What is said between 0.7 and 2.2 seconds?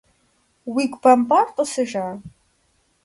Уи гу бэмпӀар тӀысыжа?